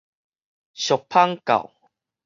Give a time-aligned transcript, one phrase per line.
[0.73, 1.69] 俗麭 𩛩